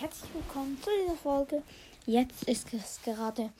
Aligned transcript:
herzlich 0.00 0.32
willkommen 0.32 0.80
zu 0.82 0.88
dieser 0.98 1.16
Folge. 1.16 1.62
Jetzt 2.06 2.44
ist 2.44 2.72
es 2.72 3.02
gerade 3.04 3.50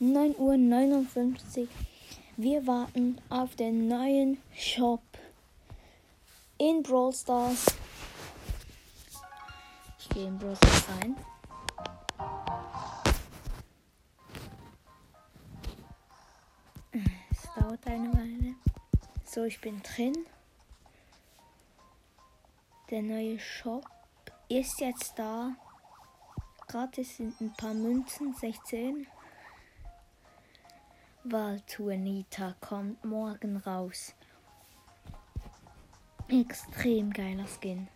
9.59 0.00 1.60
Uhr. 1.60 1.68
Wir 2.36 2.66
warten 2.66 3.20
auf 3.28 3.54
den 3.54 3.86
neuen 3.86 4.42
Shop 4.56 5.02
in 6.58 6.82
Brawl 6.82 7.12
Stars. 7.12 7.66
Ich 10.00 10.08
gehe 10.08 10.26
in 10.26 10.36
Brawl 10.36 10.56
Stars 10.56 10.84
rein. 11.00 11.16
Es 17.30 17.42
dauert 17.54 17.86
eine 17.86 18.12
Weile. 18.14 18.56
So, 19.24 19.44
ich 19.44 19.60
bin 19.60 19.80
drin. 19.82 20.26
Der 22.90 23.02
neue 23.02 23.38
Shop 23.38 23.88
ist 24.48 24.80
jetzt 24.80 25.16
da. 25.16 25.54
Gratis 26.74 27.18
sind 27.18 27.40
ein 27.40 27.52
paar 27.52 27.72
Münzen, 27.72 28.34
16. 28.34 29.06
Waltuanita 31.22 32.56
kommt 32.60 33.04
morgen 33.04 33.58
raus. 33.58 34.12
Extrem 36.26 37.12
geiler 37.12 37.46
Skin. 37.46 37.86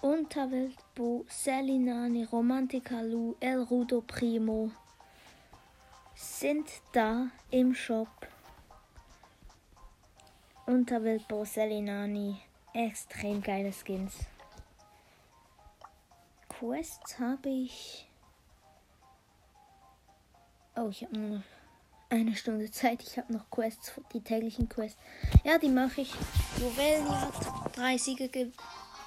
Unterwelt 0.00 0.76
Bo, 0.94 1.24
Selinani, 1.26 2.22
Romantica 2.22 3.00
Lu, 3.00 3.34
El 3.40 3.64
Rudo 3.64 4.02
Primo 4.02 4.70
sind 6.14 6.70
da 6.92 7.26
im 7.50 7.74
Shop. 7.74 8.28
Unterwelt 10.66 11.26
Bo, 11.26 11.44
Selinani, 11.44 12.40
extrem 12.72 13.42
geile 13.42 13.72
Skins. 13.72 14.14
Quests 16.60 17.18
habe 17.18 17.48
ich. 17.48 18.06
Oh, 20.76 20.88
ich 20.90 21.02
habe 21.02 21.18
nur 21.18 21.38
noch 21.38 21.44
eine 22.10 22.36
Stunde 22.36 22.70
Zeit. 22.70 23.02
Ich 23.02 23.16
habe 23.16 23.32
noch 23.32 23.48
Quests, 23.48 23.98
die 24.12 24.20
täglichen 24.20 24.68
Quests. 24.68 25.00
Ja, 25.42 25.56
die 25.56 25.70
mache 25.70 26.02
ich. 26.02 26.12
Juwelenjagd, 26.58 27.76
drei 27.76 27.96
Siege, 27.96 28.28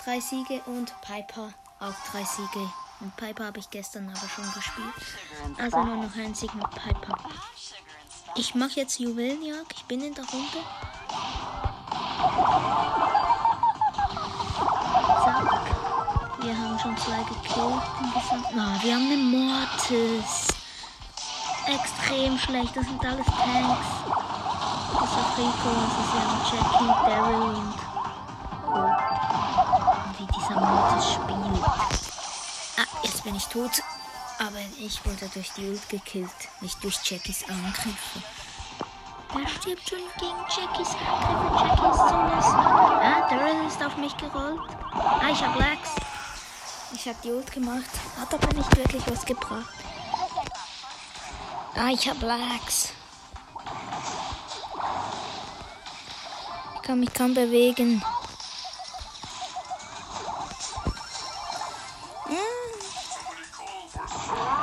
drei 0.04 0.20
Siege 0.20 0.62
und 0.66 1.00
Piper 1.02 1.54
auch 1.80 1.94
drei 2.12 2.24
Siege. 2.24 2.68
Und 3.02 3.16
Piper 3.18 3.46
habe 3.46 3.60
ich 3.60 3.70
gestern 3.70 4.10
aber 4.10 4.28
schon 4.28 4.52
gespielt. 4.52 4.94
Also 5.60 5.84
nur 5.84 5.98
noch 5.98 6.16
ein 6.16 6.34
Sieg 6.34 6.56
mit 6.56 6.68
Piper. 6.72 7.18
Ich 8.36 8.56
mache 8.56 8.80
jetzt 8.80 9.00
Juwelenjagd. 9.00 9.74
Ich 9.74 9.84
bin 9.84 10.02
in 10.02 10.16
der 10.16 10.26
Runde. 10.26 10.58
Wir 16.44 16.58
haben 16.58 16.78
schon 16.78 16.98
zwei 16.98 17.24
gekillt. 17.24 17.82
Na, 18.54 18.78
wir 18.82 18.96
haben 18.96 19.06
eine 19.06 19.16
Mortis. 19.16 20.48
Extrem 21.66 22.38
schlecht. 22.38 22.76
Das 22.76 22.86
sind 22.86 23.06
alles 23.06 23.26
Tanks. 23.26 23.88
Das 24.92 25.10
ist 25.10 25.38
Rico, 25.38 25.70
das 25.80 25.94
ist 26.04 26.14
ja 26.14 26.24
Jackie, 26.52 26.92
Daryl 27.10 27.56
und 27.56 27.76
oh. 28.68 28.92
wie 30.18 30.28
dieser 30.34 30.60
Mortis 30.60 31.14
spielt. 31.14 31.64
Ah, 32.78 32.88
jetzt 33.04 33.24
bin 33.24 33.36
ich 33.36 33.46
tot. 33.46 33.82
Aber 34.40 34.60
ich 34.82 35.06
wurde 35.06 35.30
durch 35.34 35.52
die 35.54 35.70
Ult 35.70 35.88
gekillt, 35.88 36.30
nicht 36.60 36.84
durch 36.84 37.00
Jackies 37.06 37.46
Angriffe. 37.48 38.20
Er 39.34 39.48
stirbt 39.48 39.88
schon 39.88 40.00
gegen 40.20 40.40
Jackies 40.50 40.90
Angriffe. 40.90 41.66
Jackie 41.66 41.90
ist 41.90 41.98
so 41.98 42.18
nass. 42.18 42.46
Ah, 42.54 43.30
Daryl 43.30 43.66
ist 43.66 43.82
auf 43.82 43.96
mich 43.96 44.18
gerollt. 44.18 44.60
Ah, 44.92 45.30
ich 45.32 45.42
hab 45.42 45.58
Lags. 45.58 46.03
Ich 47.06 47.10
hab 47.10 47.22
die 47.22 47.34
Ult 47.34 47.52
gemacht. 47.52 47.90
Hat 48.18 48.34
aber 48.34 48.54
nicht 48.54 48.78
wirklich 48.78 49.04
was 49.08 49.26
gebracht. 49.26 49.76
Ah, 51.76 51.90
ich 51.92 52.08
hab 52.08 52.22
Lags. 52.22 52.94
Ich 56.76 56.82
kann 56.82 57.02
mich 57.02 57.14
kaum 57.14 57.34
bewegen. 57.34 58.02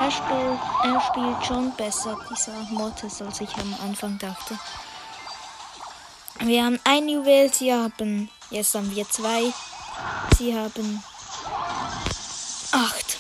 Er 0.00 0.10
spielt, 0.10 0.60
er 0.84 1.00
spielt 1.02 1.44
schon 1.44 1.76
besser, 1.76 2.16
dieser 2.30 2.58
Mortis, 2.70 3.20
als 3.20 3.42
ich 3.42 3.54
am 3.56 3.74
Anfang 3.84 4.16
dachte. 4.16 4.58
Wir 6.38 6.64
haben 6.64 6.80
ein 6.84 7.06
Juwel, 7.06 7.52
sie 7.52 7.70
haben, 7.70 8.30
jetzt 8.48 8.74
haben 8.74 8.90
wir 8.96 9.06
zwei, 9.10 9.52
sie 10.38 10.58
haben 10.58 11.04
acht. 12.72 13.18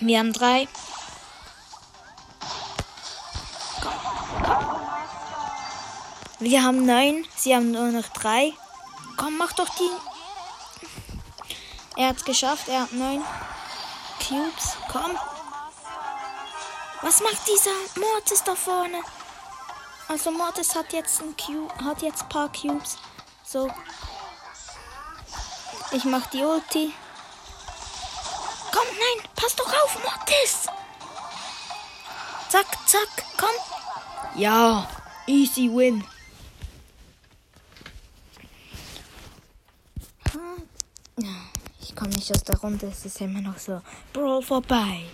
Wir 0.00 0.18
haben 0.18 0.32
drei. 0.32 0.68
Wir 6.38 6.64
haben 6.64 6.84
neun, 6.84 7.24
sie 7.36 7.54
haben 7.54 7.70
nur 7.70 7.92
noch 7.92 8.08
drei. 8.08 8.52
Komm, 9.16 9.38
mach 9.38 9.52
doch 9.52 9.68
die. 9.76 9.90
Er 11.96 12.08
hat 12.08 12.16
es 12.16 12.24
geschafft, 12.24 12.68
er 12.68 12.82
hat 12.82 12.92
neun. 12.92 13.22
Cubes. 14.18 14.76
Komm. 14.90 15.16
Was 17.02 17.20
macht 17.20 17.46
dieser 17.46 18.00
Mortis 18.00 18.42
da 18.44 18.54
vorne? 18.54 19.02
Also 20.08 20.30
Mortis 20.30 20.74
hat 20.74 20.92
jetzt 20.92 21.20
ein 21.20 21.36
Cube, 21.36 21.72
hat 21.84 22.02
jetzt 22.02 22.22
ein 22.22 22.28
paar 22.28 22.50
Cubes. 22.50 22.98
So. 23.44 23.70
Ich 25.92 26.04
mach 26.04 26.26
die 26.26 26.42
Ulti. 26.42 26.92
Komm, 28.72 28.86
nein, 28.86 29.28
pass 29.36 29.54
doch 29.54 29.66
auf, 29.66 30.02
Mortis. 30.02 30.66
Zack, 32.48 32.66
zack, 32.86 33.24
komm. 33.36 34.40
Ja, 34.40 34.88
easy 35.26 35.70
win. 35.70 36.04
Ich 41.80 41.94
komme 41.94 42.10
nicht 42.10 42.30
aus 42.32 42.42
der 42.42 42.58
Runde, 42.58 42.86
es 42.86 43.04
ist 43.04 43.20
immer 43.20 43.40
noch 43.40 43.58
so. 43.58 43.80
Brawl 44.12 44.42
vorbei. 44.42 45.04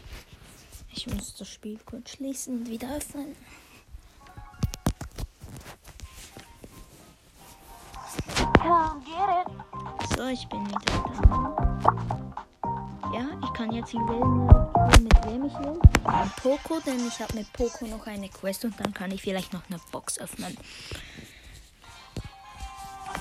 Ich 0.94 1.06
muss 1.06 1.34
das 1.34 1.48
Spiel 1.48 1.78
kurz 1.84 2.12
schließen 2.12 2.60
und 2.60 2.68
wieder 2.68 2.97
öffnen. 2.97 3.36
So, 10.16 10.26
ich 10.26 10.48
bin 10.48 10.66
wieder 10.66 10.80
da. 11.22 12.38
Ja, 13.12 13.24
ich 13.42 13.52
kann 13.54 13.72
jetzt 13.72 13.94
wählen, 13.94 14.46
mit 15.02 15.24
wem 15.26 15.46
ich 15.46 15.58
will. 15.58 15.80
Mit 15.80 16.36
Poco, 16.42 16.80
denn 16.84 17.06
ich 17.06 17.20
habe 17.20 17.34
mit 17.34 17.52
Poco 17.52 17.86
noch 17.86 18.06
eine 18.06 18.28
Quest 18.28 18.64
und 18.64 18.78
dann 18.78 18.92
kann 18.92 19.10
ich 19.10 19.22
vielleicht 19.22 19.52
noch 19.52 19.62
eine 19.70 19.80
Box 19.92 20.19
öffnen. 20.19 20.56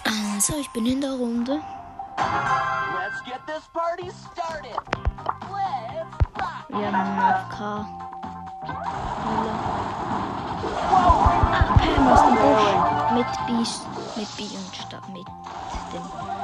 Also, 0.04 0.60
ich 0.60 0.70
bin 0.70 0.86
in 0.86 1.02
der 1.02 1.12
Runde. 1.12 1.62
Let's 2.18 3.24
get 3.26 3.40
this 3.48 3.68
party 3.74 4.12
started. 4.34 4.78
Let's. 5.50 6.28
Wir 6.70 6.92
haben 6.92 6.96
einen 6.96 7.20
AFK. 7.20 7.62
Ah, 10.90 11.78
Pam 11.78 12.08
aus 12.08 12.22
dem 12.22 12.36
Busch. 12.36 12.68
Mit 13.14 13.28
B, 13.48 13.52
mit 14.20 14.30
B 14.38 14.44
und 14.58 14.76
Sta 14.76 15.02
mit 15.14 15.28
dem 15.94 16.37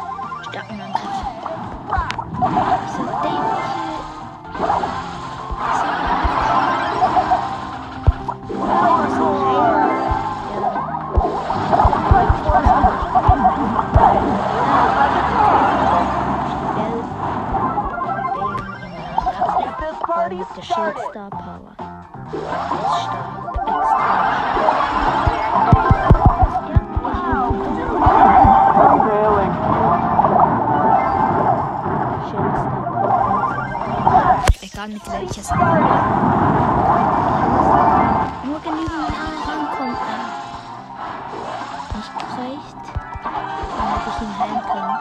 starken 0.53 0.81
Angriff. 0.81 1.01
So 2.95 3.03
dämliche. 3.23 3.73
Get 19.57 19.73
this 19.79 19.97
party 20.05 20.35
mit 20.35 20.55
der 20.55 20.61
Shield 20.61 20.65
started. 20.65 21.03
Star 21.09 21.29
Power. 21.31 21.75
Das 21.75 22.33
ist 22.33 23.01
stark, 23.01 23.27
extrem 23.49 23.91
Failing. 25.71 26.12
Egal 34.73 34.87
mit 34.87 35.05
welches. 35.05 35.51
Nur 35.51 35.59
genügend 38.59 38.89
nah 38.89 39.29
rankommt. 39.45 39.97
Ah. 40.01 40.33
Nicht 41.95 42.13
gereicht. 42.17 42.81
Dann 43.23 43.87
hätte 43.93 44.09
ich 44.09 44.17
ihn 44.23 44.33
heilen 44.39 44.61
können. 44.63 44.97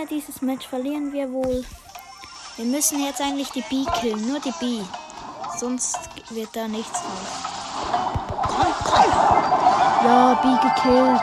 Ja, 0.00 0.06
dieses 0.06 0.40
Match 0.40 0.66
verlieren 0.66 1.12
wir 1.12 1.30
wohl. 1.30 1.62
Wir 2.56 2.64
müssen 2.64 3.04
jetzt 3.04 3.20
eigentlich 3.20 3.50
die 3.50 3.60
B 3.60 3.84
killen, 4.00 4.26
nur 4.26 4.40
die 4.40 4.54
B. 4.58 4.80
Sonst 5.58 5.98
wird 6.30 6.48
da 6.56 6.66
nichts 6.68 7.00
raus. 7.00 7.28
Komm, 8.42 8.72
komm! 8.82 9.04
Ja, 10.04 10.34
B 10.40 10.48
gekillt. 10.68 11.20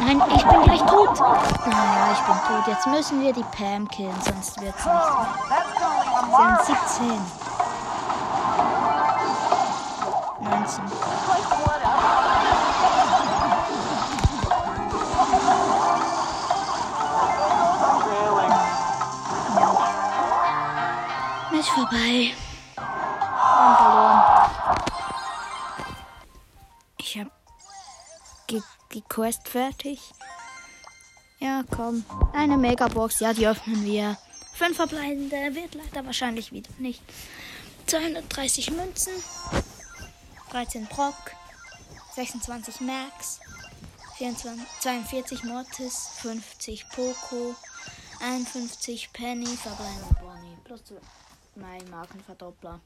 Nein, 0.00 0.22
ich 0.36 0.44
bin 0.44 0.62
gleich 0.62 0.82
tot. 0.82 1.18
Naja, 1.20 2.12
ich 2.12 2.20
bin 2.20 2.36
tot. 2.46 2.66
Jetzt 2.66 2.86
müssen 2.86 3.22
wir 3.22 3.32
die 3.32 3.44
Pam 3.44 3.88
killen, 3.88 4.20
sonst 4.22 4.60
wird's 4.60 4.84
nichts 4.84 4.86
mehr. 4.86 5.26
Wir 6.36 6.58
sind 6.66 6.76
17. 6.98 7.18
19. 10.50 12.29
Match 21.60 21.72
vorbei. 21.72 22.32
Und 22.76 23.76
verloren. 23.76 24.78
Ich 26.96 27.18
hab 27.18 27.30
die, 28.48 28.62
die 28.94 29.02
Quest 29.02 29.46
fertig. 29.46 30.00
Ja, 31.38 31.62
komm. 31.70 32.02
Eine 32.32 32.56
Megabox. 32.56 33.20
Ja, 33.20 33.34
die 33.34 33.46
öffnen 33.46 33.84
wir. 33.84 34.16
Fünf 34.54 34.76
verbleibende. 34.76 35.54
Wird 35.54 35.74
leider 35.74 36.06
wahrscheinlich 36.06 36.50
wieder 36.50 36.70
nicht. 36.78 37.02
230 37.86 38.70
Münzen. 38.70 39.12
13 40.52 40.86
Brock. 40.86 41.32
26 42.14 42.80
Max. 42.80 43.40
24, 44.16 44.66
42 44.80 45.44
Mortis. 45.44 46.08
50 46.22 46.88
Poco. 46.88 47.54
51 48.20 49.12
Penny. 49.12 49.46
Verbleibende 49.46 50.16
Bonnie. 50.22 50.56
Plus 50.64 50.82
mein 51.60 51.88
Markenverdoppler. 51.90 52.80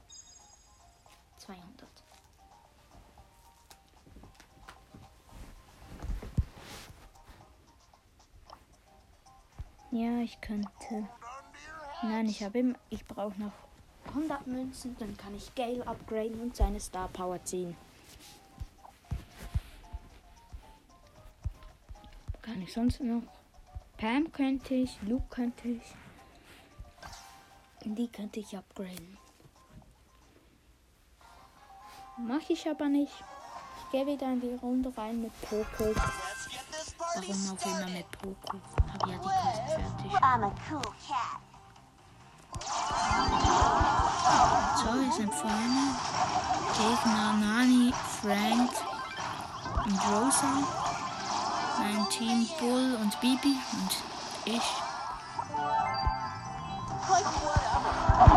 200. 1.37 1.63
Ja, 9.91 10.19
ich 10.19 10.39
könnte. 10.41 11.07
Nein, 12.03 12.27
ich 12.27 12.43
habe 12.43 12.59
im. 12.59 12.75
Ich 12.89 13.05
brauche 13.05 13.39
noch 13.39 13.53
100 14.07 14.45
Münzen, 14.47 14.95
dann 14.99 15.15
kann 15.17 15.35
ich 15.35 15.55
Gale 15.55 15.85
upgraden 15.87 16.41
und 16.41 16.55
seine 16.55 16.79
Star 16.79 17.07
Power 17.07 17.43
ziehen. 17.43 17.75
Kann 22.41 22.61
ich 22.61 22.73
sonst 22.73 23.01
noch? 23.01 23.23
Pam 23.97 24.31
könnte 24.31 24.75
ich, 24.75 25.01
Luke 25.01 25.25
könnte 25.29 25.69
ich. 25.69 25.81
Die 27.87 28.07
könnte 28.07 28.39
ich 28.39 28.57
upgraden. 28.57 29.17
Mach 32.17 32.49
ich 32.49 32.67
aber 32.67 32.89
nicht. 32.89 33.13
Ich 33.77 33.91
gehe 33.91 34.07
wieder 34.07 34.25
in 34.25 34.41
die 34.41 34.55
Runde 34.55 34.91
rein 34.97 35.21
mit 35.21 35.31
Poco. 35.41 35.93
Warum 37.15 37.49
auch 37.51 37.65
immer 37.65 37.87
mit 37.87 38.09
Poco? 38.11 38.57
Hab 38.91 39.07
ja 39.07 39.13
die 39.13 39.27
Quest 39.27 39.61
fertig. 39.69 40.11
I'm 40.19 40.43
a 40.43 40.51
cool 40.69 40.81
cat. 41.07 41.41
So, 44.77 44.93
wir 44.99 45.11
sind 45.11 45.33
vorne. 45.33 45.95
Gegner 46.73 47.33
Nani, 47.33 47.93
Frank 48.21 48.71
und 49.85 49.99
Rosa. 50.09 50.53
Mein 51.77 52.09
Team 52.09 52.47
Bull 52.59 52.97
und 52.99 53.21
Bibi 53.21 53.55
und 53.73 54.03
ich. 54.45 54.84
Wir 58.17 58.27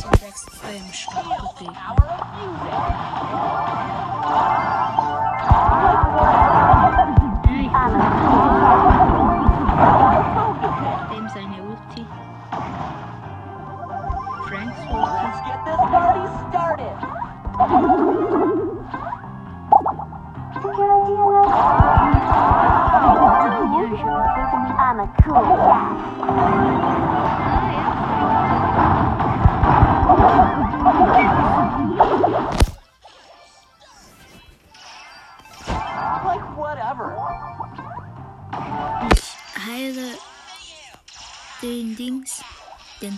sind 0.00 0.18
sechs 0.18 0.46
im 0.64 0.92
Start. 0.94 1.26
Okay. 1.50 1.68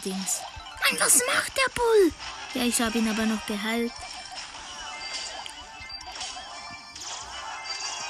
Dings. 0.05 0.41
Mann, 0.83 1.01
was 1.01 1.21
macht 1.27 1.57
der 1.57 1.71
Bull? 1.75 2.13
Ja, 2.55 2.63
ich 2.63 2.81
habe 2.81 2.99
ihn 2.99 3.09
aber 3.09 3.27
noch 3.27 3.45
geheilt. 3.47 3.93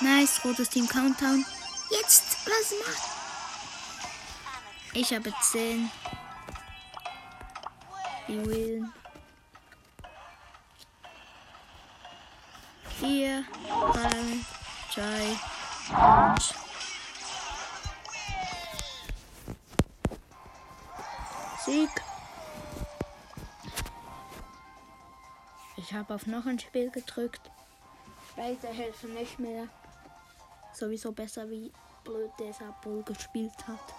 Nice, 0.00 0.40
rotes 0.44 0.68
Team 0.70 0.88
Countdown. 0.88 1.44
Jetzt, 1.90 2.38
was 2.46 2.72
macht? 2.86 3.02
Ich 4.94 5.12
habe 5.12 5.32
10. 5.52 5.90
Die 8.28 8.46
Willen. 8.46 8.92
4, 13.00 13.44
3, 13.92 14.10
2, 14.94 15.38
1. 15.96 16.59
Sieg. 21.70 22.02
Ich 25.76 25.94
habe 25.94 26.14
auf 26.14 26.26
noch 26.26 26.44
ein 26.46 26.58
Spiel 26.58 26.90
gedrückt. 26.90 27.48
Beide 28.34 28.66
helfen 28.66 29.14
nicht 29.14 29.38
mehr. 29.38 29.68
Sowieso 30.72 31.12
besser 31.12 31.48
wie 31.48 31.72
blöd 32.02 32.32
dieser 32.40 32.72
Bull 32.82 33.04
gespielt 33.04 33.68
hat. 33.68 33.94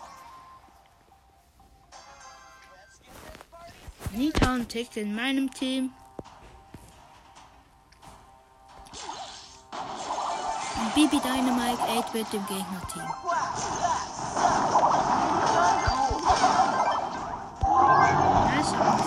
Nita 4.11 4.53
und 4.53 4.67
Tick 4.67 4.97
in 4.97 5.15
meinem 5.15 5.49
Team. 5.49 5.93
Bibi 10.93 11.21
Dynamite 11.21 11.81
8-Bit 11.83 12.33
im 12.33 12.45
Gegnerteam. 12.47 13.09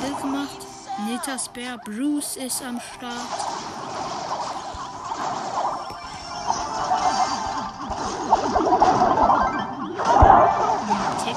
Kill 0.04 0.14
gemacht. 0.16 0.58
Nita 1.06 1.38
Spare 1.38 1.78
Bruce 1.82 2.37
ist 2.37 2.62
am 2.62 2.78
Start. 2.78 3.14
Tick 11.25 11.37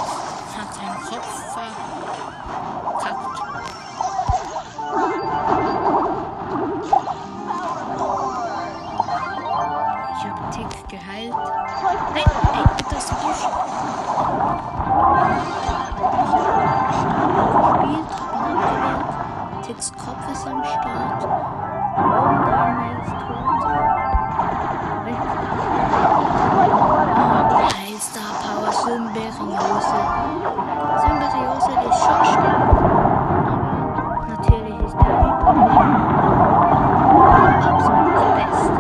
hat 0.58 0.76
seinen 0.76 1.02
Kopf 1.06 1.54
verkackt. 1.54 2.37
Seriose. 29.32 30.00
Seriose 31.02 31.72
ist 31.90 32.00
schon 32.04 32.24
schlimm, 32.26 32.64
aber 33.48 34.26
natürlich 34.28 34.80
ist 34.86 34.96
der 34.96 35.14
Bebop 35.20 35.58
absolut 37.66 38.16
das 38.16 38.30
Beste. 38.38 38.74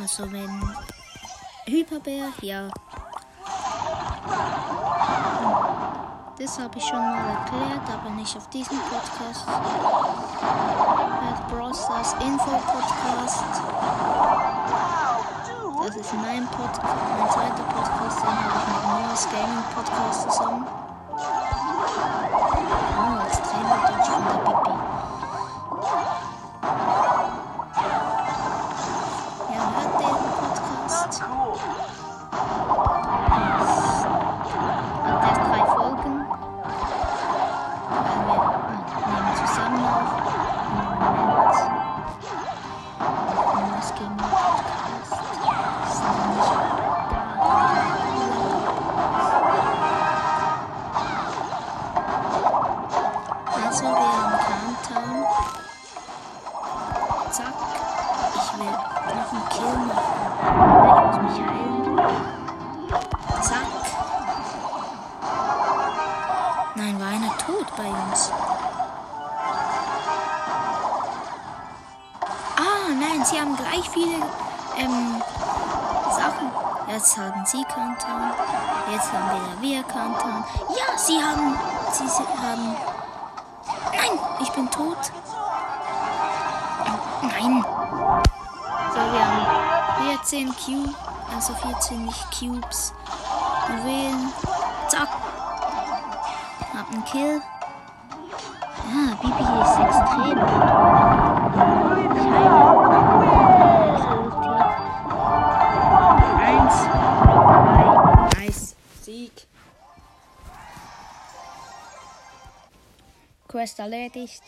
Also 0.00 0.22
wenn 0.32 0.54
Hyperbär, 1.66 2.28
ja. 2.40 2.68
Das 6.40 6.58
habe 6.58 6.78
ich 6.78 6.84
schon 6.84 6.98
mal 6.98 7.18
erklärt, 7.18 7.82
aber 7.92 8.08
nicht 8.14 8.34
auf 8.34 8.48
diesem 8.48 8.78
Podcast. 8.78 9.44
Brawl 11.50 11.74
Stars 11.74 12.14
Info 12.14 12.50
Podcast. 12.50 13.44
Das 15.84 15.96
ist 15.96 16.14
mein 16.14 16.46
Podcast, 16.46 16.96
mein 17.18 17.30
zweiter 17.30 17.62
Podcast, 17.64 18.22
den 18.22 18.28
habe 18.30 18.56
ich 18.56 18.72
mit 18.72 18.82
Noah's 18.86 19.28
Gaming 19.30 19.64
Podcast 19.74 20.30
zusammen. 20.30 20.89
Gleich 73.80 73.90
viele 73.90 74.16
ähm, 74.76 75.22
Sachen. 76.10 76.50
Jetzt 76.88 77.16
haben 77.16 77.46
sie 77.46 77.62
Countdown. 77.64 78.32
Jetzt 78.90 79.12
haben 79.12 79.30
wieder 79.30 79.60
wir 79.60 79.82
Countdown. 79.84 80.44
Ja, 80.70 80.98
sie 80.98 81.22
haben. 81.22 81.56
Sie, 81.92 82.04
haben. 82.04 82.76
Nein, 83.92 84.18
ich 84.40 84.50
bin 84.50 84.70
tot. 84.70 84.98
Nein. 87.22 87.64
So, 88.92 89.00
wir 89.12 89.24
haben 89.24 89.46
14 90.22 90.48
Cubes. 90.48 90.94
Also 91.34 91.54
14 91.54 92.04
nicht 92.04 92.38
Cubes. 92.38 92.92
Juwelen. 93.68 94.32
Zack. 94.88 95.08
Hab 96.76 96.90
einen 96.92 97.04
Kill. 97.04 97.40
Ah, 98.92 99.14
Bibi 99.20 99.44
ist 99.62 99.78
extrem. 99.78 100.38
Ich. 102.34 102.79
Quest 113.60 113.78
erledigt. 113.78 114.42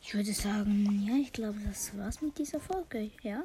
Ich 0.00 0.14
würde 0.14 0.32
sagen, 0.32 1.04
ja, 1.04 1.16
ich 1.16 1.32
glaube, 1.32 1.58
das 1.66 1.98
war's 1.98 2.22
mit 2.22 2.38
dieser 2.38 2.60
Folge, 2.60 3.10
ja? 3.22 3.42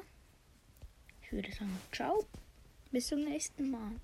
Ich 1.22 1.32
würde 1.32 1.50
sagen, 1.50 1.76
ciao. 1.90 2.24
Bis 2.92 3.08
zum 3.08 3.24
nächsten 3.24 3.68
Mal. 3.68 3.96